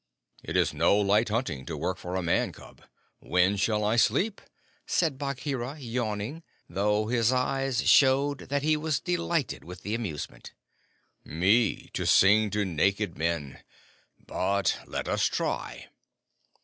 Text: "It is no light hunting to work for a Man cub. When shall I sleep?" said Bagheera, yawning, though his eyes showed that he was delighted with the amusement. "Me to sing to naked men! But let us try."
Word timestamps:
"It 0.43 0.57
is 0.57 0.73
no 0.73 0.97
light 0.97 1.29
hunting 1.29 1.63
to 1.67 1.77
work 1.77 1.99
for 1.99 2.15
a 2.15 2.23
Man 2.23 2.51
cub. 2.53 2.81
When 3.19 3.55
shall 3.55 3.83
I 3.83 3.97
sleep?" 3.97 4.41
said 4.87 5.19
Bagheera, 5.19 5.77
yawning, 5.77 6.41
though 6.67 7.05
his 7.05 7.31
eyes 7.31 7.87
showed 7.87 8.39
that 8.49 8.63
he 8.63 8.75
was 8.75 8.99
delighted 8.99 9.63
with 9.63 9.83
the 9.83 9.93
amusement. 9.93 10.53
"Me 11.23 11.91
to 11.93 12.07
sing 12.07 12.49
to 12.49 12.65
naked 12.65 13.15
men! 13.15 13.59
But 14.17 14.79
let 14.87 15.07
us 15.07 15.25
try." 15.25 15.89